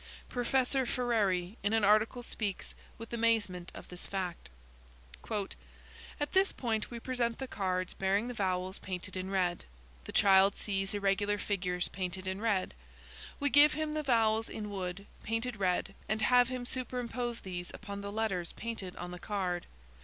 [0.29, 4.49] Professor Ferreri 12 in an article speaks with amazement of this fact.
[5.27, 5.49] 13
[6.19, 9.63] "At this point we present the cards bearing the vowels painted in red.
[10.05, 12.73] The child sees irregular figures painted in red.
[13.39, 18.01] We give him the vowels in wood, painted red, and have him superimpose these upon
[18.01, 19.67] the letters painted on the card.